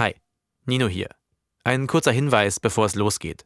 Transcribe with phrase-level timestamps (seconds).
[0.00, 0.14] Hi,
[0.64, 1.10] Nino hier.
[1.62, 3.44] Ein kurzer Hinweis, bevor es losgeht.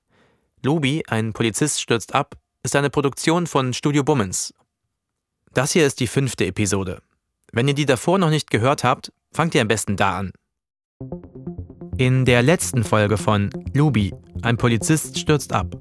[0.62, 4.54] Lubi, ein Polizist stürzt ab, ist eine Produktion von Studio Bummens.
[5.52, 7.02] Das hier ist die fünfte Episode.
[7.50, 10.32] Wenn ihr die davor noch nicht gehört habt, fangt ihr am besten da an.
[11.98, 15.74] In der letzten Folge von Lubi, ein Polizist stürzt ab,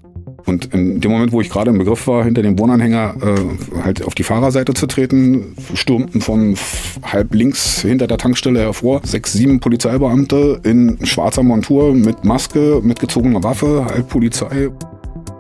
[0.45, 4.03] und in dem Moment, wo ich gerade im Begriff war, hinter dem Wohnanhänger äh, halt
[4.03, 6.55] auf die Fahrerseite zu treten, stürmten von
[7.03, 12.99] halb links hinter der Tankstelle hervor sechs, sieben Polizeibeamte in schwarzer Montur mit Maske, mit
[12.99, 14.69] gezogener Waffe, halb Polizei.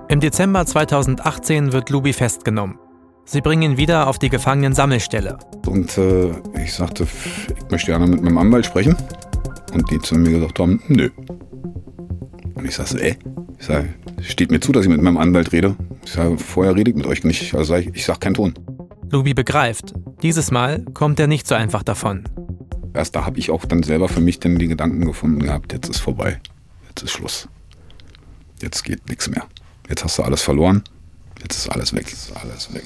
[0.09, 2.77] Im Dezember 2018 wird Lubi festgenommen.
[3.25, 5.37] Sie bringen ihn wieder auf die Gefangenen-Sammelstelle.
[5.65, 6.31] Und äh,
[6.61, 7.07] ich sagte,
[7.47, 8.97] ich möchte gerne mit meinem Anwalt sprechen.
[9.73, 11.09] Und die zu mir gesagt haben, nö.
[12.55, 13.15] Und ich sagte, äh?
[13.59, 13.89] Ich sage,
[14.29, 15.75] steht mir zu, dass ich mit meinem Anwalt rede.
[16.05, 17.53] Ich sage, vorher rede ich mit euch nicht.
[17.53, 18.53] Also sag ich, ich sage keinen Ton.
[19.11, 22.23] Lubi begreift, dieses Mal kommt er nicht so einfach davon.
[22.93, 25.89] Erst da habe ich auch dann selber für mich dann die Gedanken gefunden gehabt, jetzt
[25.89, 26.39] ist vorbei.
[26.89, 27.47] Jetzt ist Schluss.
[28.61, 29.45] Jetzt geht nichts mehr.
[29.89, 30.83] Jetzt hast du alles verloren.
[31.41, 32.05] Jetzt ist alles weg.
[32.07, 32.85] Jetzt ist alles weg.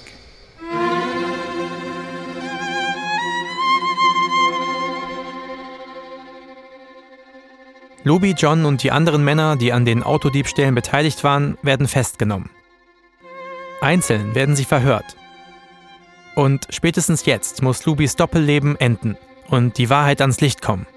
[8.08, 12.50] Luby, John und die anderen Männer, die an den Autodiebstählen beteiligt waren, werden festgenommen.
[13.82, 15.18] Einzeln werden sie verhört.
[16.34, 19.18] Und spätestens jetzt muss Lubys Doppelleben enden
[19.50, 20.88] und die Wahrheit ans Licht kommen.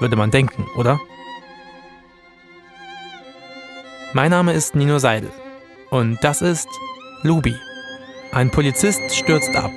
[0.00, 0.98] Würde man denken, oder?
[4.14, 5.30] Mein Name ist Nino Seidel
[5.90, 6.68] und das ist
[7.22, 7.54] Luby.
[8.32, 9.70] Ein Polizist stürzt ab.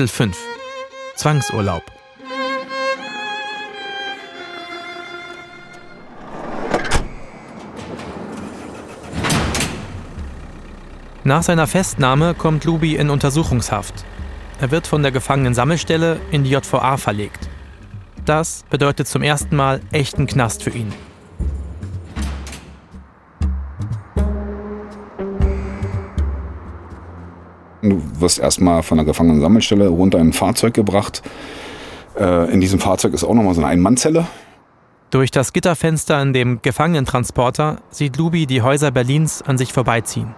[0.00, 0.38] Kapitel 5
[1.14, 1.82] Zwangsurlaub
[11.22, 14.06] Nach seiner Festnahme kommt Luby in Untersuchungshaft.
[14.58, 17.50] Er wird von der Gefangenensammelstelle in die JVA verlegt.
[18.24, 20.94] Das bedeutet zum ersten Mal echten Knast für ihn.
[27.90, 31.22] Du wirst erstmal von der Gefangenensammelstelle runter in ein Fahrzeug gebracht.
[32.18, 34.26] Äh, in diesem Fahrzeug ist auch nochmal so eine Einmannzelle.
[35.10, 40.34] Durch das Gitterfenster in dem Gefangenentransporter sieht Lubi die Häuser Berlins an sich vorbeiziehen.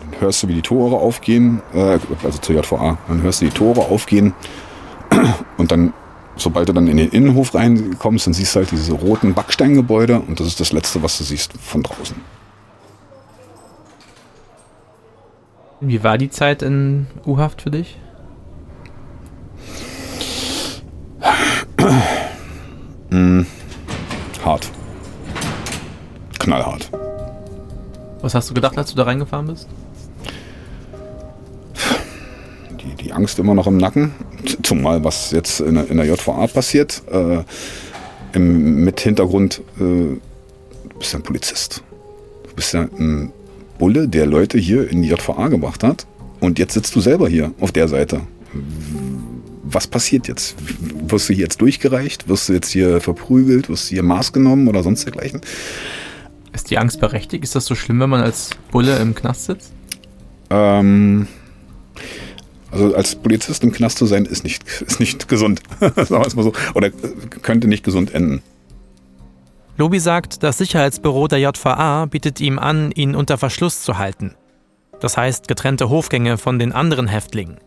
[0.00, 2.98] Dann hörst du, wie die Tore aufgehen, äh, also zur JVA.
[3.08, 4.34] Dann hörst du die Tore aufgehen
[5.56, 5.94] und dann,
[6.36, 10.40] sobald du dann in den Innenhof reinkommst, dann siehst du halt diese roten Backsteingebäude und
[10.40, 12.35] das ist das Letzte, was du siehst von draußen.
[15.80, 17.98] Wie war die Zeit in U-Haft für dich?
[23.10, 23.42] mm,
[24.44, 24.70] hart.
[26.38, 26.90] Knallhart.
[28.22, 29.68] Was hast du gedacht, als du da reingefahren bist?
[32.80, 34.12] Die, die Angst immer noch im Nacken.
[34.62, 37.02] Zumal was jetzt in der, in der JVA passiert.
[37.10, 37.44] Äh,
[38.32, 40.20] im, mit Hintergrund, äh, du
[40.98, 41.82] bist ja ein Polizist.
[42.48, 43.32] Du bist ja ein
[43.78, 46.06] Bulle, der Leute hier in die JVA gebracht hat.
[46.40, 48.20] Und jetzt sitzt du selber hier auf der Seite.
[49.64, 50.56] Was passiert jetzt?
[51.08, 52.28] Wirst du hier jetzt durchgereicht?
[52.28, 53.68] Wirst du jetzt hier verprügelt?
[53.68, 55.40] Wirst du hier Maß genommen oder sonst dergleichen?
[56.52, 57.44] Ist die Angst berechtigt?
[57.44, 59.72] Ist das so schlimm, wenn man als Bulle im Knast sitzt?
[60.50, 61.26] Ähm,
[62.70, 65.60] also als Polizist im Knast zu sein, ist nicht, ist nicht gesund.
[65.80, 66.52] Sagen wir es mal so.
[66.74, 68.42] Oder könnte nicht gesund enden.
[69.78, 74.34] Lobi sagt, das Sicherheitsbüro der JVA bietet ihm an, ihn unter Verschluss zu halten.
[75.00, 77.58] Das heißt getrennte Hofgänge von den anderen Häftlingen.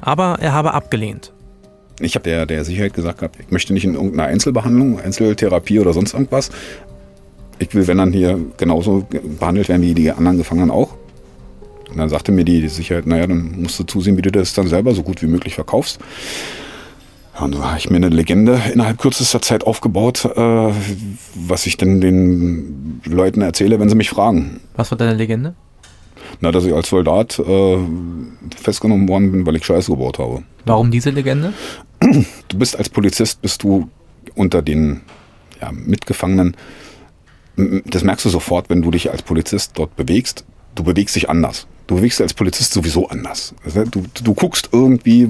[0.00, 1.32] Aber er habe abgelehnt.
[2.00, 5.92] Ich habe der, der Sicherheit gesagt gehabt, ich möchte nicht in irgendeiner Einzelbehandlung, Einzeltherapie oder
[5.92, 6.50] sonst irgendwas.
[7.58, 9.06] Ich will, wenn dann hier genauso
[9.38, 10.96] behandelt werden wie die anderen Gefangenen auch.
[11.88, 14.66] Und dann sagte mir die Sicherheit, naja, dann musst du zusehen, wie du das dann
[14.66, 16.00] selber so gut wie möglich verkaufst.
[17.38, 20.72] Und so habe ich mir eine Legende innerhalb kürzester Zeit aufgebaut, äh,
[21.34, 24.60] was ich dann den Leuten erzähle, wenn sie mich fragen.
[24.74, 25.54] Was war deine Legende?
[26.40, 27.78] Na, dass ich als Soldat äh,
[28.56, 30.42] festgenommen worden bin, weil ich Scheiße gebaut habe.
[30.64, 31.52] Warum diese Legende?
[32.48, 33.88] Du bist als Polizist, bist du
[34.34, 35.02] unter den
[35.60, 36.56] ja, Mitgefangenen.
[37.86, 40.44] Das merkst du sofort, wenn du dich als Polizist dort bewegst.
[40.74, 41.66] Du bewegst dich anders.
[41.86, 43.54] Du bewegst als Polizist sowieso anders.
[43.92, 45.28] Du, du guckst irgendwie,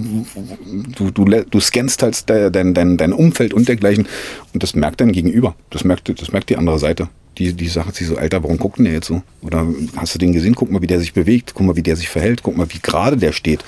[0.96, 4.06] du, du, du scannst halt dein, dein, dein Umfeld und dergleichen
[4.54, 5.54] und das merkt dein Gegenüber.
[5.70, 7.08] Das merkt, das merkt die andere Seite.
[7.36, 9.22] Die, die sagt sich so, Alter, warum guckt denn der jetzt so?
[9.42, 9.66] Oder
[9.96, 10.54] hast du den gesehen?
[10.54, 11.52] Guck mal, wie der sich bewegt.
[11.54, 12.42] Guck mal, wie der sich verhält.
[12.42, 13.62] Guck mal, wie gerade der steht.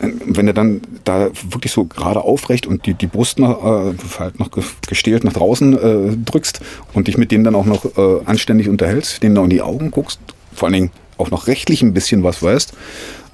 [0.00, 4.40] Wenn du dann da wirklich so gerade aufrecht und die, die Brust noch, äh, halt
[4.40, 4.50] noch
[4.88, 6.60] gestählt nach draußen äh, drückst
[6.94, 9.90] und dich mit denen dann auch noch äh, anständig unterhältst, denen noch in die Augen
[9.90, 10.18] guckst,
[10.52, 10.90] vor allen Dingen
[11.22, 12.74] auch noch rechtlich ein bisschen was weißt,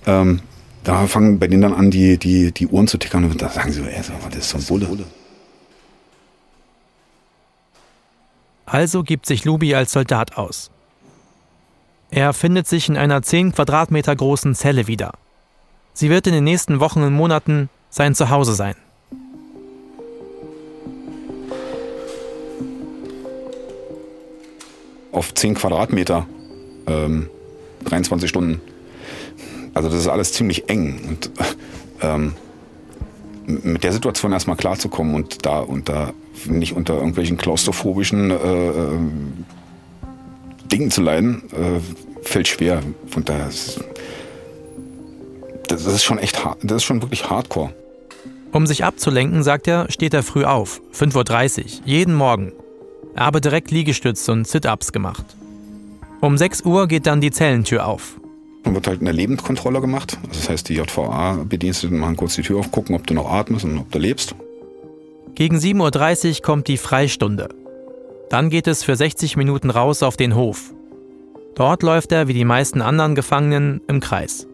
[0.06, 0.40] ähm,
[0.84, 3.72] da fangen bei denen dann an, die, die, die Uhren zu tickern und da sagen
[3.72, 5.04] sie, ey, das ist so ein Bulle.
[8.66, 10.70] Also gibt sich Lubi als Soldat aus.
[12.10, 15.12] Er findet sich in einer 10 Quadratmeter großen Zelle wieder.
[15.94, 18.76] Sie wird in den nächsten Wochen und Monaten sein Zuhause sein.
[25.12, 26.26] Auf 10 Quadratmeter
[26.86, 27.28] ähm,
[27.84, 28.60] 23 Stunden.
[29.74, 31.30] Also das ist alles ziemlich eng und
[32.02, 32.32] ähm,
[33.46, 36.12] mit der Situation erstmal klarzukommen und da unter
[36.46, 38.98] nicht unter irgendwelchen klaustrophobischen äh, äh,
[40.70, 41.80] Dingen zu leiden, äh,
[42.22, 42.82] fällt schwer.
[43.16, 43.80] Und das,
[45.66, 47.72] das ist schon echt hart, das ist schon wirklich hardcore.
[48.52, 52.52] Um sich abzulenken, sagt er, steht er früh auf, 5.30 Uhr, jeden Morgen.
[53.14, 55.24] Er habe direkt Liegestütze und Sit-Ups gemacht.
[56.20, 58.20] Um 6 Uhr geht dann die Zellentür auf.
[58.64, 60.18] Dann wird halt eine Lebendkontrolle gemacht.
[60.28, 63.78] Das heißt, die JVA-Bediensteten machen kurz die Tür auf, gucken, ob du noch atmest und
[63.78, 64.34] ob du lebst.
[65.34, 67.48] Gegen 7.30 Uhr kommt die Freistunde.
[68.30, 70.74] Dann geht es für 60 Minuten raus auf den Hof.
[71.54, 74.46] Dort läuft er, wie die meisten anderen Gefangenen, im Kreis.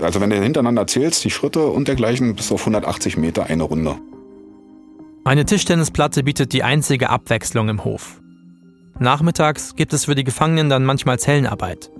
[0.00, 3.96] Also wenn du hintereinander zählst, die Schritte und dergleichen, bis auf 180 Meter eine Runde.
[5.24, 8.20] Eine Tischtennisplatte bietet die einzige Abwechslung im Hof.
[9.00, 11.90] Nachmittags gibt es für die Gefangenen dann manchmal Zellenarbeit.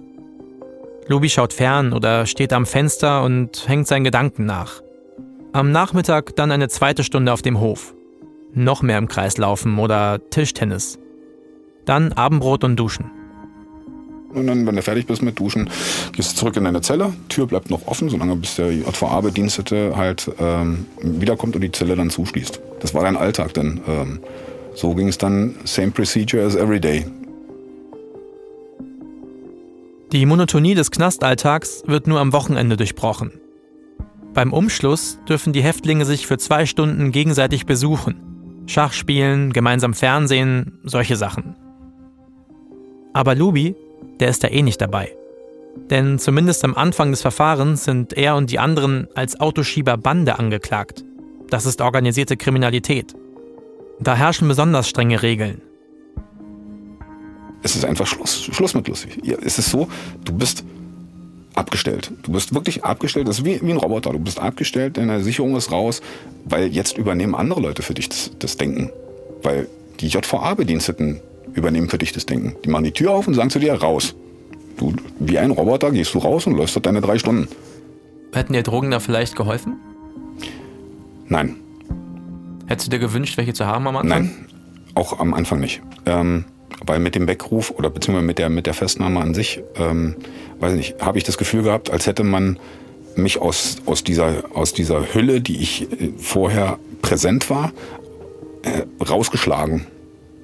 [1.09, 4.83] Lubi schaut fern oder steht am Fenster und hängt seinen Gedanken nach.
[5.53, 7.95] Am Nachmittag dann eine zweite Stunde auf dem Hof.
[8.53, 10.99] Noch mehr im Kreis laufen oder Tischtennis.
[11.87, 13.11] Dann Abendbrot und Duschen.
[14.35, 15.71] Und dann, wenn du fertig bist mit Duschen,
[16.13, 17.15] gehst du zurück in deine Zelle.
[17.31, 22.11] Tür bleibt noch offen, solange bis der JVA-Bedienstete halt ähm, wiederkommt und die Zelle dann
[22.11, 22.61] zuschließt.
[22.81, 24.21] Das war dein Alltag, denn ähm,
[24.75, 27.05] so ging es dann, same procedure as every day.
[30.13, 33.33] Die Monotonie des Knastalltags wird nur am Wochenende durchbrochen.
[34.35, 38.21] Beim Umschluss dürfen die Häftlinge sich für zwei Stunden gegenseitig besuchen.
[38.67, 41.57] Schach spielen, gemeinsam Fernsehen, solche Sachen.
[43.13, 43.75] Aber Lubi,
[44.21, 45.17] der ist da eh nicht dabei.
[45.91, 51.05] Denn zumindest am Anfang des Verfahrens sind er und die anderen als Autoschieber Bande angeklagt.
[51.49, 53.15] Das ist organisierte Kriminalität.
[54.01, 55.61] Da herrschen besonders strenge Regeln.
[57.63, 59.19] Es ist einfach Schluss, Schluss mit lustig.
[59.23, 59.89] Ja, es ist so,
[60.25, 60.65] du bist
[61.55, 62.11] abgestellt.
[62.23, 63.29] Du bist wirklich abgestellt.
[63.29, 64.13] Das ist wie, wie ein Roboter.
[64.13, 66.01] Du bist abgestellt, deine Sicherung ist raus,
[66.47, 68.91] weil jetzt übernehmen andere Leute für dich das, das Denken.
[69.43, 69.69] Weil
[70.01, 71.21] die JVA-Bediensteten
[71.55, 72.57] übernehmen für dich das Denken.
[72.65, 74.15] Die machen die Tür auf und sagen zu dir, raus.
[74.79, 77.49] Du, wie ein Roboter, gehst du raus und läufst dort deine drei Stunden.
[78.33, 79.77] Hätten dir Drogen da vielleicht geholfen?
[81.29, 81.57] Nein.
[82.71, 84.23] Hättest du dir gewünscht, welche zu haben am Anfang?
[84.27, 84.47] Nein,
[84.95, 85.83] auch am Anfang nicht.
[86.07, 86.45] Ähm,
[86.87, 90.15] weil mit dem Weckruf oder beziehungsweise mit der, mit der Festnahme an sich, ähm,
[90.61, 92.61] weiß nicht, habe ich das Gefühl gehabt, als hätte man
[93.17, 97.73] mich aus, aus, dieser, aus dieser Hülle, die ich äh, vorher präsent war,
[98.63, 99.89] äh, rausgeschlagen.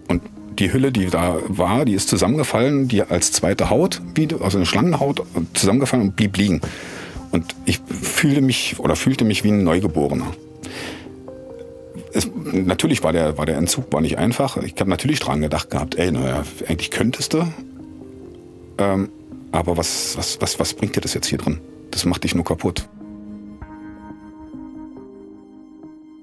[0.09, 0.21] Und
[0.59, 4.03] die Hülle, die da war, die ist zusammengefallen, die als zweite Haut,
[4.41, 5.23] also eine Schlangenhaut,
[5.55, 6.61] zusammengefallen und blieb liegen.
[7.31, 10.33] Und ich fühlte mich oder fühlte mich wie ein Neugeborener
[12.17, 14.57] es, natürlich war der, war der Entzug war nicht einfach.
[14.59, 17.47] Ich habe natürlich dran gedacht gehabt, ey, naja, eigentlich könntest du.
[18.79, 19.11] Ähm,
[19.53, 21.61] aber was, was, was, was bringt dir das jetzt hier drin?
[21.91, 22.89] Das macht dich nur kaputt.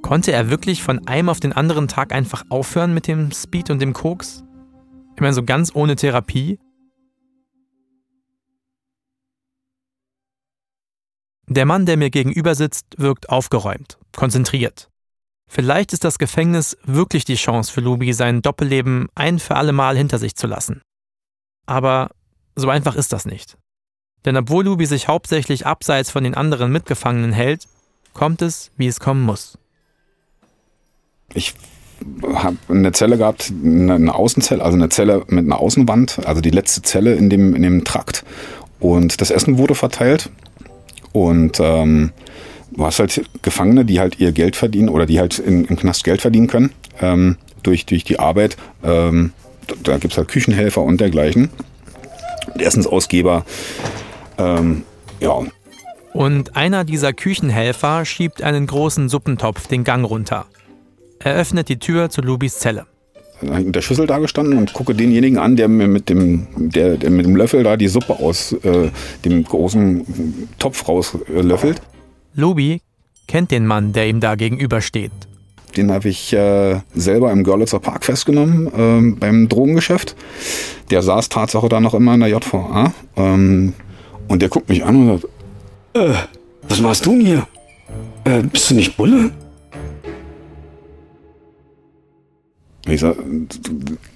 [0.01, 3.81] Konnte er wirklich von einem auf den anderen Tag einfach aufhören mit dem Speed und
[3.81, 4.43] dem Koks?
[5.15, 6.59] Ich meine, so ganz ohne Therapie?
[11.47, 14.89] Der Mann, der mir gegenüber sitzt, wirkt aufgeräumt, konzentriert.
[15.47, 19.97] Vielleicht ist das Gefängnis wirklich die Chance für Lubi, sein Doppelleben ein für alle Mal
[19.97, 20.81] hinter sich zu lassen.
[21.65, 22.09] Aber
[22.55, 23.57] so einfach ist das nicht.
[24.25, 27.67] Denn obwohl Lubi sich hauptsächlich abseits von den anderen Mitgefangenen hält,
[28.13, 29.57] kommt es, wie es kommen muss.
[31.33, 31.53] Ich
[32.33, 36.81] habe eine Zelle gehabt, eine Außenzelle, also eine Zelle mit einer Außenwand, also die letzte
[36.81, 38.23] Zelle in dem, in dem Trakt.
[38.79, 40.29] Und das Essen wurde verteilt.
[41.11, 42.11] Und ähm,
[42.75, 46.03] du hast halt Gefangene, die halt ihr Geld verdienen oder die halt in, im Knast
[46.03, 48.57] Geld verdienen können ähm, durch, durch die Arbeit.
[48.83, 49.31] Ähm,
[49.83, 51.49] da gibt es halt Küchenhelfer und dergleichen.
[52.57, 53.45] Essensausgeber.
[54.37, 54.83] Ähm,
[55.19, 55.39] ja.
[56.13, 60.45] Und einer dieser Küchenhelfer schiebt einen großen Suppentopf den Gang runter.
[61.19, 62.85] Er öffnet die Tür zu Lubis Zelle.
[63.41, 66.97] Ich mit der Schüssel da gestanden und gucke denjenigen an, der mir mit dem, der,
[66.97, 68.89] der mit dem Löffel da die Suppe aus äh,
[69.25, 71.81] dem großen Topf rauslöffelt.
[72.35, 72.81] Lubi
[73.27, 75.11] kennt den Mann, der ihm da gegenübersteht.
[75.77, 80.15] Den habe ich äh, selber im Görlitzer Park festgenommen, ähm, beim Drogengeschäft.
[80.91, 82.93] Der saß Tatsache da noch immer in der JVA.
[83.15, 83.73] Ähm,
[84.27, 85.33] und der guckt mich an und sagt,
[85.93, 86.13] Äh,
[86.69, 87.47] was machst du denn hier?
[88.23, 89.31] Äh, bist du nicht Bulle?
[92.87, 93.15] ich sag,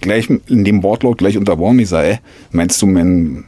[0.00, 2.18] gleich in dem Wortlaut gleich unterbrochen, ich sage, äh,
[2.52, 3.46] meinst du meinen,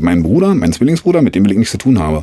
[0.00, 2.22] meinen Bruder, meinen Zwillingsbruder, mit dem will ich nichts zu tun habe?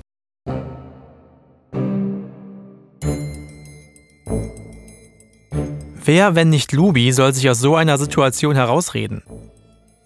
[6.06, 9.24] Wer, wenn nicht Lubi, soll sich aus so einer Situation herausreden?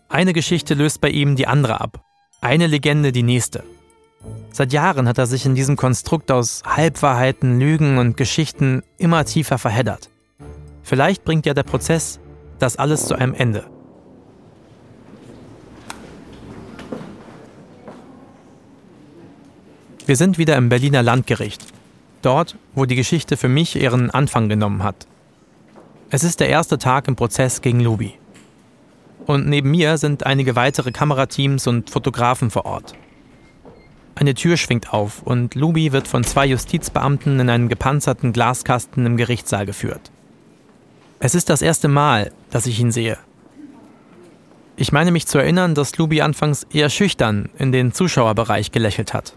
[0.09, 2.03] Eine Geschichte löst bei ihm die andere ab.
[2.39, 3.63] Eine Legende die nächste.
[4.51, 9.57] Seit Jahren hat er sich in diesem Konstrukt aus Halbwahrheiten, Lügen und Geschichten immer tiefer
[9.57, 10.11] verheddert.
[10.83, 12.19] Vielleicht bringt ja der Prozess
[12.59, 13.65] das alles zu einem Ende.
[20.05, 21.65] Wir sind wieder im Berliner Landgericht.
[22.21, 25.07] Dort, wo die Geschichte für mich ihren Anfang genommen hat.
[26.09, 28.13] Es ist der erste Tag im Prozess gegen Lubi.
[29.25, 32.93] Und neben mir sind einige weitere Kamerateams und Fotografen vor Ort.
[34.15, 39.17] Eine Tür schwingt auf und Lubi wird von zwei Justizbeamten in einen gepanzerten Glaskasten im
[39.17, 40.11] Gerichtssaal geführt.
[41.19, 43.17] Es ist das erste Mal, dass ich ihn sehe.
[44.77, 49.33] Ich meine mich zu erinnern, dass Lubi anfangs eher schüchtern in den Zuschauerbereich gelächelt hat.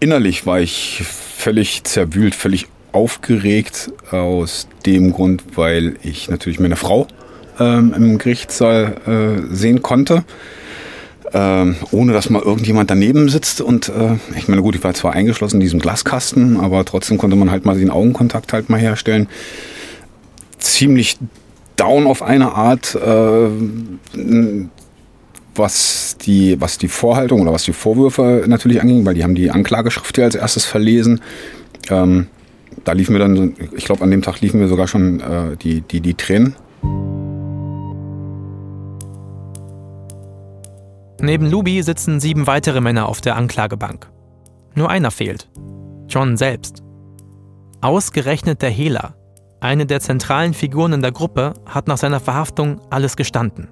[0.00, 7.08] Innerlich war ich völlig zerwühlt, völlig aufgeregt aus dem Grund, weil ich natürlich meine Frau
[7.58, 10.24] ähm, im Gerichtssaal äh, sehen konnte.
[11.34, 13.62] Ähm, ohne dass mal irgendjemand daneben sitzt.
[13.62, 17.36] Und äh, ich meine, gut, ich war zwar eingeschlossen in diesem Glaskasten, aber trotzdem konnte
[17.36, 19.28] man halt mal den Augenkontakt halt mal herstellen.
[20.58, 21.16] Ziemlich
[21.76, 23.48] down auf eine Art, äh,
[25.54, 29.50] was die, was die Vorhaltung oder was die Vorwürfe natürlich anging, weil die haben die
[29.50, 31.22] Anklageschrift ja als erstes verlesen.
[31.88, 32.26] Ähm,
[32.84, 35.80] da liefen wir dann, ich glaube, an dem Tag liefen wir sogar schon äh, die,
[35.82, 36.56] die, die Tränen.
[41.20, 44.10] Neben Lubi sitzen sieben weitere Männer auf der Anklagebank.
[44.74, 45.48] Nur einer fehlt.
[46.08, 46.82] John selbst.
[47.80, 49.14] Ausgerechnet der Hehler,
[49.60, 53.68] eine der zentralen Figuren in der Gruppe, hat nach seiner Verhaftung alles gestanden.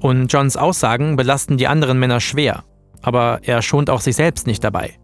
[0.00, 2.64] Und Johns Aussagen belasten die anderen Männer schwer,
[3.02, 4.94] aber er schont auch sich selbst nicht dabei.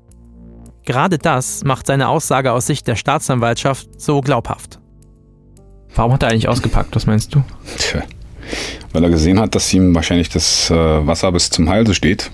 [0.84, 4.78] Gerade das macht seine Aussage aus Sicht der Staatsanwaltschaft so glaubhaft.
[5.94, 7.42] Warum hat er eigentlich ausgepackt, was meinst du?
[7.76, 8.02] Tja,
[8.92, 12.30] weil er gesehen hat, dass ihm wahrscheinlich das äh, Wasser bis zum Halse steht.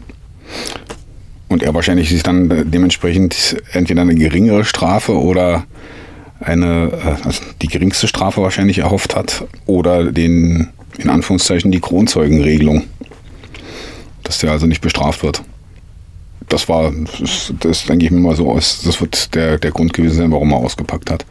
[1.49, 5.65] Und er wahrscheinlich sich dann dementsprechend entweder eine geringere Strafe oder
[6.41, 12.85] eine, äh, also die geringste Strafe wahrscheinlich erhofft hat oder den, in Anführungszeichen, die Kronzeugenregelung.
[14.23, 15.43] Dass der also nicht bestraft wird.
[16.49, 19.93] Das war, das, das denke ich mir mal so aus, das wird der, der Grund
[19.93, 21.27] gewesen sein, warum er ausgepackt hat.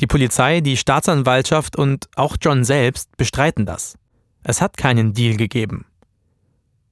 [0.00, 3.96] Die Polizei, die Staatsanwaltschaft und auch John selbst bestreiten das.
[4.42, 5.86] Es hat keinen Deal gegeben.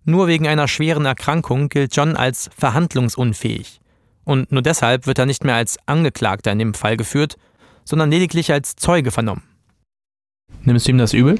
[0.05, 3.81] Nur wegen einer schweren Erkrankung gilt John als verhandlungsunfähig.
[4.25, 7.37] Und nur deshalb wird er nicht mehr als Angeklagter in dem Fall geführt,
[7.85, 9.43] sondern lediglich als Zeuge vernommen.
[10.63, 11.39] Nimmst du ihm das übel?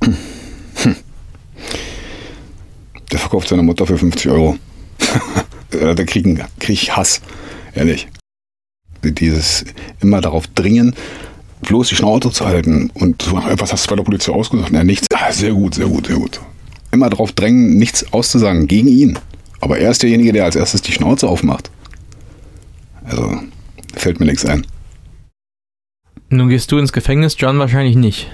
[3.12, 4.56] Der verkauft seine Mutter für 50 Euro.
[5.70, 6.24] da krieg,
[6.58, 7.20] krieg ich Hass,
[7.74, 8.08] ehrlich.
[9.02, 9.64] Dieses
[10.00, 10.94] immer darauf dringen,
[11.62, 14.72] bloß die Schnauze zu halten und was hast du bei der Polizei ausgesagt?
[14.72, 15.06] Ja, nichts.
[15.14, 16.40] Ah, sehr gut, sehr gut, sehr gut.
[16.90, 19.18] Immer darauf drängen, nichts auszusagen gegen ihn.
[19.60, 21.70] Aber er ist derjenige, der als erstes die Schnauze aufmacht.
[23.04, 23.40] Also,
[23.94, 24.66] fällt mir nichts ein.
[26.28, 28.30] Nun gehst du ins Gefängnis, John wahrscheinlich nicht.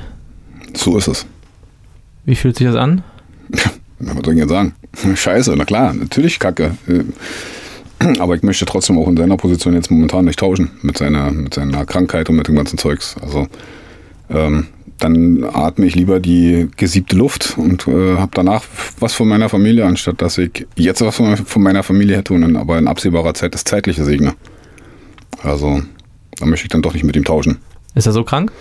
[0.75, 1.27] So ist es.
[2.25, 3.05] Wie fühlt sich das an?
[4.03, 4.75] Was soll ich jetzt sagen?
[5.15, 6.77] Scheiße, na klar, natürlich kacke.
[8.19, 11.55] Aber ich möchte trotzdem auch in seiner Position jetzt momentan nicht tauschen mit seiner, mit
[11.55, 13.15] seiner Krankheit und mit dem ganzen Zeugs.
[13.23, 13.47] Also
[14.29, 14.67] ähm,
[14.99, 18.65] dann atme ich lieber die gesiebte Luft und äh, habe danach
[18.99, 22.57] was von meiner Familie, anstatt dass ich jetzt was von meiner Familie hätte und dann
[22.57, 24.35] aber in absehbarer Zeit das Zeitliche segne.
[25.43, 25.83] Also
[26.39, 27.59] da möchte ich dann doch nicht mit ihm tauschen.
[27.95, 28.53] Ist er so krank?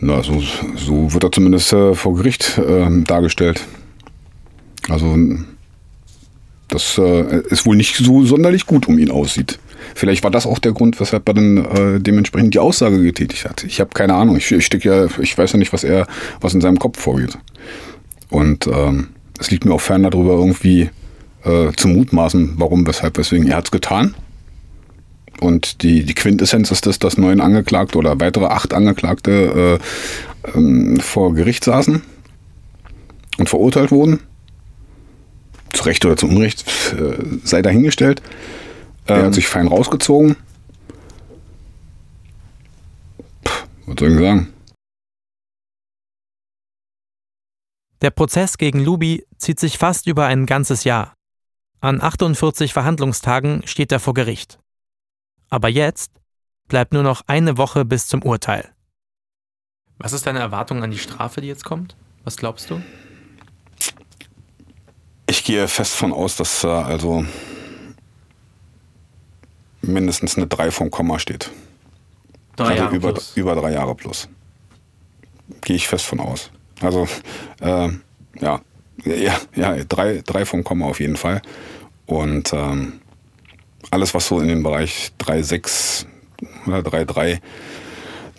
[0.00, 0.42] Na, so,
[0.76, 3.64] so wird er zumindest äh, vor Gericht äh, dargestellt.
[4.88, 5.16] Also
[6.68, 9.58] das äh, ist wohl nicht so sonderlich gut um ihn aussieht.
[9.94, 13.64] Vielleicht war das auch der Grund, weshalb er dann äh, dementsprechend die Aussage getätigt hat.
[13.64, 14.36] Ich habe keine Ahnung.
[14.36, 16.06] Ich, ich ja, ich weiß ja nicht, was er,
[16.40, 17.38] was in seinem Kopf vorgeht.
[18.28, 20.90] Und ähm, es liegt mir auch fern darüber, irgendwie
[21.44, 23.46] äh, zu mutmaßen, warum, weshalb, weswegen.
[23.46, 24.14] Er hat es getan.
[25.40, 29.78] Und die, die Quintessenz ist das, dass neun Angeklagte oder weitere acht Angeklagte
[30.44, 32.02] äh, ähm, vor Gericht saßen
[33.38, 34.20] und verurteilt wurden.
[35.76, 36.64] Zu Recht oder zu Unrecht
[36.94, 38.22] äh, sei dahingestellt.
[39.04, 40.36] Er hat sich fein rausgezogen.
[43.44, 44.52] Puh, was soll ich sagen?
[48.02, 51.14] Der Prozess gegen Lubi zieht sich fast über ein ganzes Jahr.
[51.80, 54.58] An 48 Verhandlungstagen steht er vor Gericht.
[55.50, 56.10] Aber jetzt
[56.68, 58.72] bleibt nur noch eine Woche bis zum Urteil.
[59.98, 61.96] Was ist deine Erwartung an die Strafe, die jetzt kommt?
[62.24, 62.82] Was glaubst du?
[65.36, 67.22] Ich gehe fest von aus, dass äh, also
[69.82, 71.50] mindestens eine 3 vom Komma steht.
[72.56, 73.36] Drei also Jahre über, plus.
[73.36, 74.30] über drei Jahre plus.
[75.60, 76.50] Gehe ich fest von aus.
[76.80, 77.06] Also,
[77.60, 77.90] äh,
[78.40, 78.60] ja,
[79.04, 81.42] ja, ja drei, drei vom Komma auf jeden Fall.
[82.06, 82.94] Und ähm,
[83.90, 86.06] alles, was so in dem Bereich 3,6
[86.66, 87.40] oder 3,3,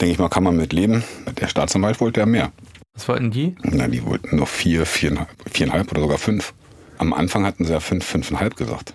[0.01, 1.04] denke ich mal, kann man mit leben.
[1.39, 2.51] Der Staatsanwalt wollte ja mehr.
[2.96, 3.56] Was wollten die?
[3.62, 6.56] Na, die wollten noch vier, viereinhalb, viereinhalb oder sogar fünf.
[6.98, 8.94] Am Anfang hatten sie ja fünf, fünfeinhalb gesagt.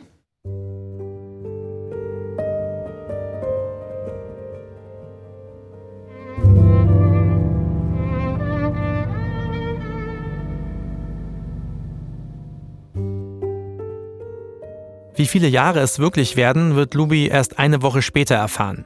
[15.14, 18.85] Wie viele Jahre es wirklich werden, wird Lubi erst eine Woche später erfahren.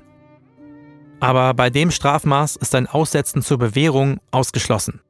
[1.20, 5.00] Aber bei dem Strafmaß ist ein Aussetzen zur Bewährung ausgeschlossen.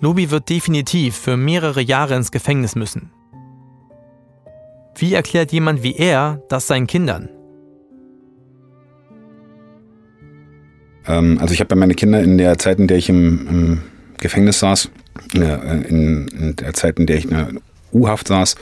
[0.00, 3.10] Lubi wird definitiv für mehrere Jahre ins Gefängnis müssen.
[4.96, 7.28] Wie erklärt jemand wie er das seinen Kindern?
[11.06, 13.82] Ähm, also ich habe ja meine Kinder in der Zeit, in der ich im, im
[14.18, 14.90] Gefängnis saß,
[15.34, 17.48] äh, in, in der Zeit, in der ich in der
[17.92, 18.56] U-Haft saß,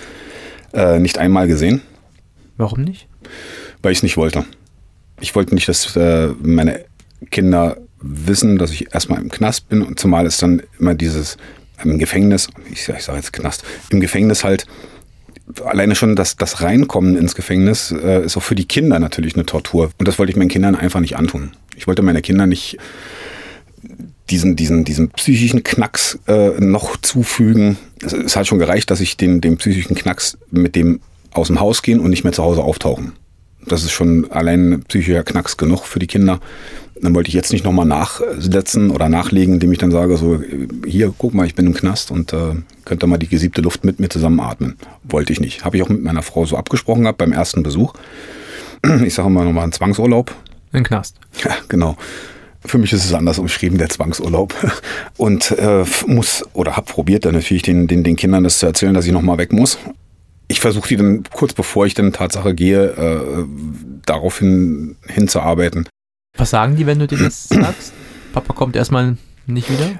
[0.75, 1.83] äh, nicht einmal gesehen,
[2.57, 3.09] Warum nicht?
[3.83, 4.45] weil ich es nicht wollte.
[5.21, 6.85] Ich wollte nicht, dass äh, meine
[7.30, 11.37] Kinder wissen, dass ich erstmal im Knast bin und zumal ist dann immer dieses
[11.84, 14.66] im Gefängnis, ich sage sag jetzt Knast, im Gefängnis halt
[15.64, 19.46] alleine schon das, das Reinkommen ins Gefängnis äh, ist auch für die Kinder natürlich eine
[19.46, 19.90] Tortur.
[19.98, 21.52] Und das wollte ich meinen Kindern einfach nicht antun.
[21.76, 22.76] Ich wollte meine Kinder nicht
[24.30, 27.78] diesen, diesen, diesen psychischen Knacks äh, noch zufügen.
[28.02, 31.00] Es, es hat schon gereicht, dass ich den, den psychischen Knacks mit dem
[31.32, 33.12] aus dem Haus gehen und nicht mehr zu Hause auftauchen.
[33.66, 36.40] Das ist schon allein ein psychischer Knacks genug für die Kinder.
[37.01, 40.42] Dann wollte ich jetzt nicht nochmal nachsetzen oder nachlegen, indem ich dann sage, so,
[40.85, 43.85] hier, guck mal, ich bin im Knast und äh, könnt ihr mal die gesiebte Luft
[43.85, 44.77] mit mir zusammen atmen.
[45.05, 45.64] Wollte ich nicht.
[45.64, 47.94] Habe ich auch mit meiner Frau so abgesprochen gehabt beim ersten Besuch.
[49.05, 50.35] Ich sage mal nochmal einen Zwangsurlaub.
[50.73, 51.16] Im Knast.
[51.44, 51.97] Ja, genau.
[52.64, 54.55] Für mich ist es anders umschrieben, der Zwangsurlaub.
[55.16, 58.94] Und äh, muss oder habe probiert dann natürlich den, den, den Kindern das zu erzählen,
[58.94, 59.79] dass ich nochmal weg muss.
[60.48, 63.44] Ich versuche die dann kurz bevor ich dann Tatsache gehe, äh,
[64.06, 65.87] darauf hin, hinzuarbeiten.
[66.37, 67.92] Was sagen die, wenn du dir das sagst?
[68.32, 69.90] Papa kommt erstmal nicht wieder?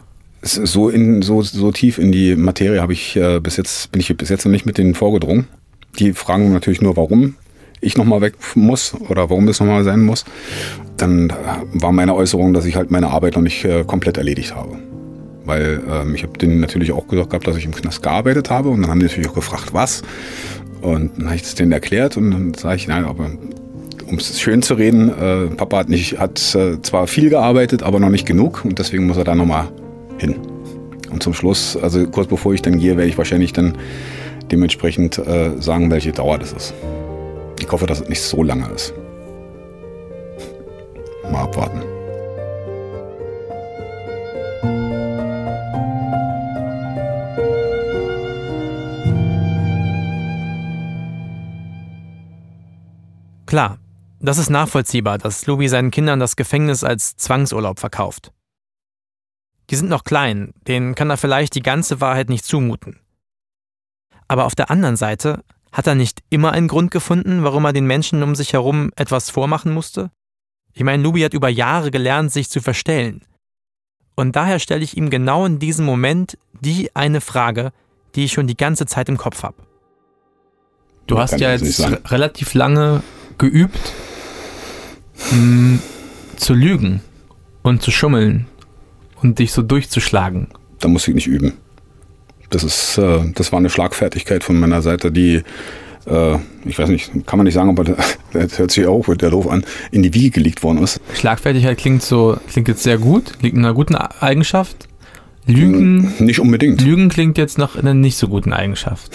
[0.41, 4.17] So, in, so, so tief in die Materie habe ich äh, bis jetzt, bin ich
[4.17, 5.49] bis jetzt noch nicht mit denen vorgedrungen.
[5.99, 7.35] Die fragen natürlich nur, warum
[7.81, 10.25] ich nochmal weg muss oder warum es nochmal sein muss.
[10.97, 11.35] Dann äh,
[11.73, 14.79] war meine Äußerung, dass ich halt meine Arbeit noch nicht äh, komplett erledigt habe.
[15.49, 18.69] Weil ähm, ich habe denen natürlich auch gesagt gehabt, dass ich im Knast gearbeitet habe.
[18.69, 20.03] Und dann haben die natürlich auch gefragt, was.
[20.83, 23.31] Und dann habe ich das denen erklärt und dann sage ich, nein, aber
[24.07, 27.99] um es schön zu reden, äh, Papa hat, nicht, hat äh, zwar viel gearbeitet, aber
[27.99, 29.69] noch nicht genug und deswegen muss er da nochmal
[30.19, 30.37] hin.
[31.11, 33.77] Und zum Schluss, also kurz bevor ich dann gehe, werde ich wahrscheinlich dann
[34.53, 36.75] dementsprechend äh, sagen, welche Dauer das ist.
[37.61, 38.95] Ich hoffe, dass es nicht so lange ist.
[41.33, 41.98] Mal abwarten.
[53.49, 53.79] Klar,
[54.21, 58.31] das ist nachvollziehbar, dass Lubi seinen Kindern das Gefängnis als Zwangsurlaub verkauft.
[59.71, 63.01] Die sind noch klein, denen kann er vielleicht die ganze Wahrheit nicht zumuten.
[64.29, 67.87] Aber auf der anderen Seite hat er nicht immer einen Grund gefunden, warum er den
[67.87, 70.11] Menschen um sich herum etwas vormachen musste?
[70.75, 73.25] Ich meine, Lubi hat über Jahre gelernt, sich zu verstellen.
[74.15, 77.73] Und daher stelle ich ihm genau in diesem Moment die eine Frage,
[78.15, 79.57] die ich schon die ganze Zeit im Kopf habe.
[81.07, 81.81] Du Ja, hast ja jetzt
[82.11, 83.03] relativ lange
[83.39, 83.93] geübt,
[85.33, 85.79] mh,
[86.37, 87.01] zu lügen
[87.63, 88.47] und zu schummeln
[89.23, 90.49] und dich so durchzuschlagen.
[90.81, 91.55] Da muss ich nicht üben.
[92.51, 95.43] Das ist, äh, das war eine Schlagfertigkeit von meiner Seite, die,
[96.07, 97.85] äh, ich weiß nicht, kann man nicht sagen, aber
[98.33, 101.01] das hört sich auch wieder doof an, in die Wiege gelegt worden ist.
[101.15, 104.88] Schlagfertigkeit klingt so, klingt jetzt sehr gut, liegt in einer guten Eigenschaft.
[105.49, 106.13] Lügen.
[106.19, 106.81] Nicht unbedingt.
[106.83, 109.13] Lügen klingt jetzt nach einer nicht so guten Eigenschaft.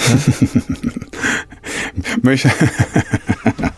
[2.22, 2.36] Ne?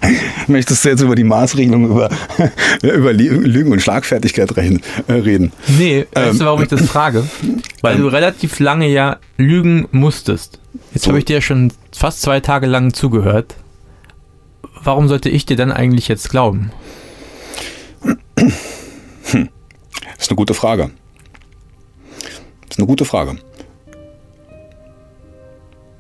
[0.48, 2.10] Möchtest du jetzt über die Maßregelung über,
[2.82, 4.82] über Lügen und Schlagfertigkeit reden?
[5.10, 5.52] reden?
[5.78, 7.28] Nee, weißt du, warum ich das frage?
[7.82, 10.60] Weil ähm, du relativ lange ja lügen musstest.
[10.94, 13.56] Jetzt habe ich dir schon fast zwei Tage lang zugehört.
[14.84, 16.72] Warum sollte ich dir dann eigentlich jetzt glauben?
[19.28, 19.50] Hm.
[20.04, 20.92] Das ist eine gute Frage.
[22.76, 23.38] Ist eine gute Frage.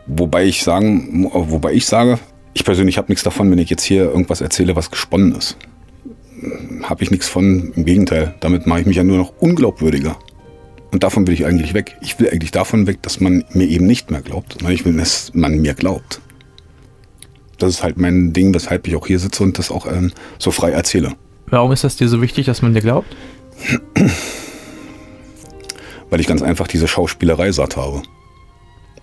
[0.08, 2.20] Wobei ich sagen, wobei ich sage,
[2.54, 5.56] ich persönlich habe nichts davon, wenn ich jetzt hier irgendwas erzähle, was gesponnen ist.
[6.84, 8.36] Habe ich nichts von, im Gegenteil.
[8.42, 10.18] Damit mache ich mich ja nur noch unglaubwürdiger.
[10.92, 11.96] Und davon will ich eigentlich weg.
[12.02, 14.98] Ich will eigentlich davon weg, dass man mir eben nicht mehr glaubt, sondern ich will,
[14.98, 16.20] dass man mir glaubt.
[17.58, 20.52] Das ist halt mein Ding, weshalb ich auch hier sitze und das auch ähm, so
[20.52, 21.14] frei erzähle.
[21.48, 23.16] Warum ist das dir so wichtig, dass man dir glaubt?
[26.16, 28.02] Weil ich ganz einfach diese Schauspielerei satt habe.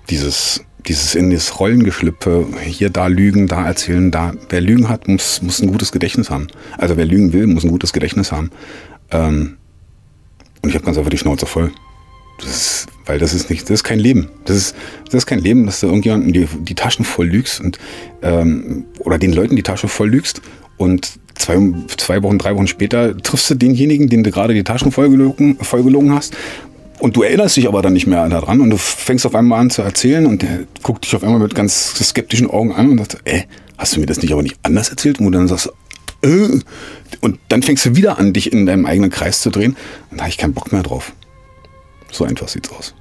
[0.08, 4.32] Dieses, dieses in das Rollengeschlüpfe, hier, da lügen, da erzählen, da.
[4.48, 6.46] Wer Lügen hat, muss, muss ein gutes Gedächtnis haben.
[6.78, 8.50] Also wer lügen will, muss ein gutes Gedächtnis haben.
[9.10, 9.58] Ähm,
[10.62, 11.70] und ich habe ganz einfach die Schnauze voll.
[12.40, 14.30] Das ist, weil das ist nicht, das ist kein Leben.
[14.46, 17.78] Das ist, das ist kein Leben, dass du irgendjemanden die, die Taschen voll lügst und
[18.22, 20.40] ähm, oder den Leuten die Tasche voll lügst
[20.78, 21.58] und zwei,
[21.96, 26.12] zwei Wochen, drei Wochen später triffst du denjenigen, den du gerade die Taschen vollgelogen, vollgelogen
[26.14, 26.34] hast.
[27.02, 29.70] Und du erinnerst dich aber dann nicht mehr daran und du fängst auf einmal an
[29.70, 33.18] zu erzählen und der guckt dich auf einmal mit ganz skeptischen Augen an und sagt,
[33.24, 33.44] ey,
[33.76, 35.18] hast du mir das nicht aber nicht anders erzählt?
[35.18, 35.72] Und du dann sagst,
[36.22, 36.60] äh,
[37.20, 39.76] und dann fängst du wieder an, dich in deinem eigenen Kreis zu drehen.
[40.10, 41.12] Und da habe ich keinen Bock mehr drauf.
[42.12, 42.94] So einfach sieht's aus.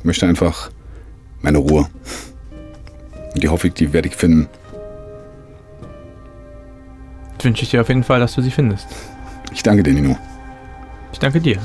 [0.00, 0.70] Ich möchte einfach
[1.40, 1.88] meine Ruhe.
[3.32, 4.48] Und die hoffe ich, die werde ich finden
[7.44, 8.86] wünsche ich dir auf jeden Fall, dass du sie findest.
[9.52, 10.16] Ich danke dir, Nino.
[11.12, 11.58] Ich danke dir.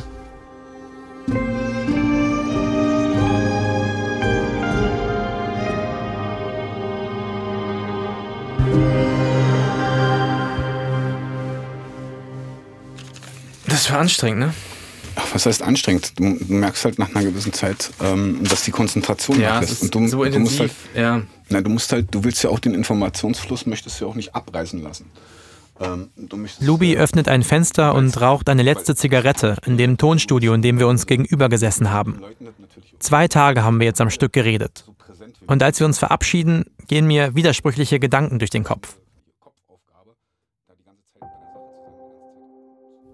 [13.68, 14.54] Das war anstrengend, ne?
[15.16, 16.14] Ach, was heißt anstrengend?
[16.20, 19.84] Du, merkst halt nach einer gewissen Zeit, ähm, dass die Konzentration ja, nachlässt.
[19.84, 21.22] Und du, so intensiv, du musst halt, ja.
[21.50, 24.36] Na, du musst halt, du willst ja auch den Informationsfluss, möchtest du ja auch nicht
[24.36, 25.06] abreißen lassen.
[25.82, 26.10] Ähm,
[26.60, 30.88] Lubi öffnet ein Fenster und raucht eine letzte Zigarette in dem Tonstudio, in dem wir
[30.88, 32.22] uns gegenüber gesessen haben.
[33.00, 34.86] Zwei Tage haben wir jetzt am Stück geredet.
[35.48, 38.98] Und als wir uns verabschieden, gehen mir widersprüchliche Gedanken durch den Kopf.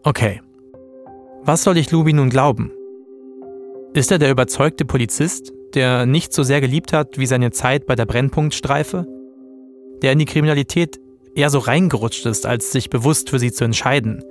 [0.04, 0.42] Okay.
[1.44, 2.72] Was soll ich Lubi nun glauben?
[3.94, 7.96] Ist er der überzeugte Polizist, der nicht so sehr geliebt hat wie seine Zeit bei
[7.96, 9.06] der Brennpunktstreife?
[10.02, 11.00] Der in die Kriminalität
[11.36, 14.24] eher so reingerutscht ist, als sich bewusst für sie zu entscheiden,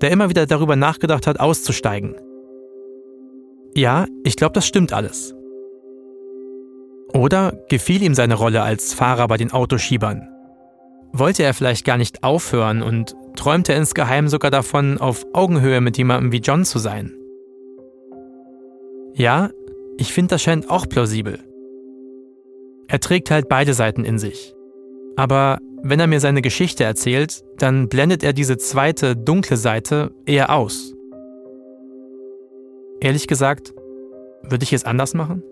[0.00, 2.14] der immer wieder darüber nachgedacht hat, auszusteigen.
[3.74, 5.34] Ja, ich glaube, das stimmt alles.
[7.14, 10.28] Oder gefiel ihm seine Rolle als Fahrer bei den Autoschiebern?
[11.12, 16.32] Wollte er vielleicht gar nicht aufhören und träumte insgeheim sogar davon, auf Augenhöhe mit jemandem
[16.32, 17.14] wie John zu sein?
[19.14, 19.50] Ja,
[19.96, 21.38] ich finde, das scheint auch plausibel.
[22.88, 24.54] Er trägt halt beide Seiten in sich.
[25.16, 30.54] Aber wenn er mir seine Geschichte erzählt, dann blendet er diese zweite, dunkle Seite eher
[30.54, 30.94] aus.
[33.00, 33.72] Ehrlich gesagt,
[34.42, 35.42] würde ich es anders machen?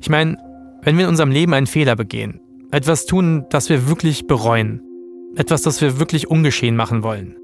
[0.00, 0.38] Ich meine,
[0.82, 4.82] wenn wir in unserem Leben einen Fehler begehen, etwas tun, das wir wirklich bereuen,
[5.36, 7.36] etwas, das wir wirklich ungeschehen machen wollen,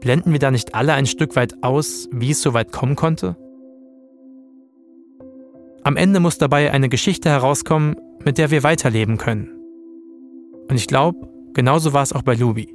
[0.00, 3.36] blenden wir da nicht alle ein Stück weit aus, wie es so weit kommen konnte?
[5.82, 9.59] Am Ende muss dabei eine Geschichte herauskommen, mit der wir weiterleben können.
[10.70, 12.72] Und ich glaube, genauso war es auch bei Luby.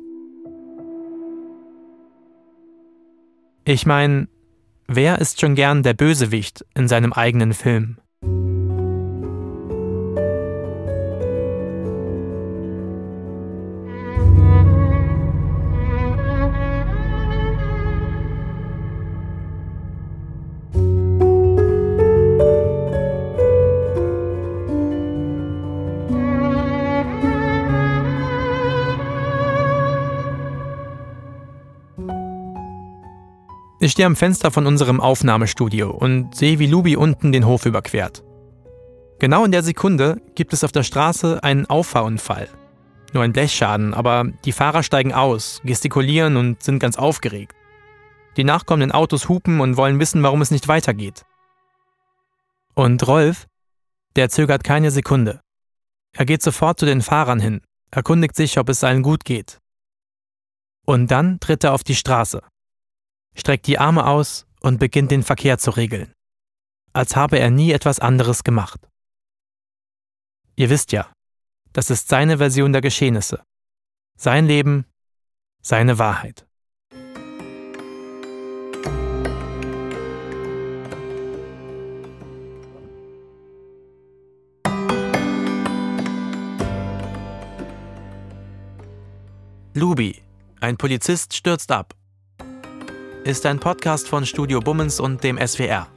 [3.64, 4.28] Ich meine,
[4.88, 7.98] wer ist schon gern der Bösewicht in seinem eigenen Film?
[33.86, 38.24] Ich stehe am Fenster von unserem Aufnahmestudio und sehe, wie Lubi unten den Hof überquert.
[39.20, 42.50] Genau in der Sekunde gibt es auf der Straße einen Auffahrunfall.
[43.14, 47.54] Nur ein Blechschaden, aber die Fahrer steigen aus, gestikulieren und sind ganz aufgeregt.
[48.38, 51.24] Die nachkommenden Autos hupen und wollen wissen, warum es nicht weitergeht.
[52.74, 53.46] Und Rolf,
[54.16, 55.42] der zögert keine Sekunde.
[56.18, 59.60] Er geht sofort zu den Fahrern hin, erkundigt sich, ob es allen gut geht.
[60.88, 62.42] Und dann tritt er auf die Straße
[63.36, 66.14] streckt die Arme aus und beginnt den Verkehr zu regeln.
[66.94, 68.88] Als habe er nie etwas anderes gemacht.
[70.56, 71.12] Ihr wisst ja,
[71.74, 73.44] das ist seine Version der Geschehnisse.
[74.18, 74.86] Sein Leben,
[75.62, 76.48] seine Wahrheit.
[89.74, 90.24] Lubi,
[90.62, 91.94] ein Polizist stürzt ab.
[93.26, 95.88] Ist ein Podcast von Studio Bummens und dem SWR.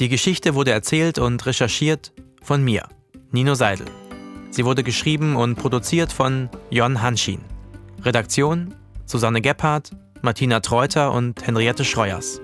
[0.00, 2.88] Die Geschichte wurde erzählt und recherchiert von mir,
[3.30, 3.86] Nino Seidel.
[4.50, 7.38] Sie wurde geschrieben und produziert von Jon Hanschin.
[8.02, 8.74] Redaktion
[9.06, 12.40] Susanne Gebhardt, Martina Treuter und Henriette Schreuers.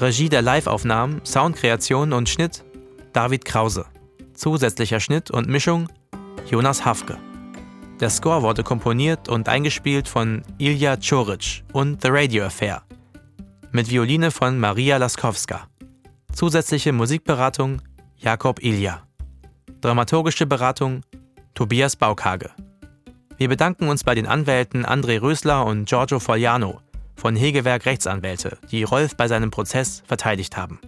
[0.00, 2.64] Regie der Liveaufnahmen, Soundkreation und Schnitt
[3.12, 3.84] David Krause.
[4.32, 5.90] Zusätzlicher Schnitt und Mischung
[6.50, 7.18] Jonas Hafke.
[8.00, 12.85] Der Score wurde komponiert und eingespielt von Ilja Czoric und The Radio Affair.
[13.72, 15.66] Mit Violine von Maria Laskowska.
[16.32, 17.82] Zusätzliche Musikberatung
[18.16, 19.02] Jakob Ilja.
[19.80, 21.02] Dramaturgische Beratung
[21.54, 22.50] Tobias Baukage.
[23.36, 26.80] Wir bedanken uns bei den Anwälten André Rösler und Giorgio Fogliano
[27.16, 30.80] von Hegewerk Rechtsanwälte, die Rolf bei seinem Prozess verteidigt haben.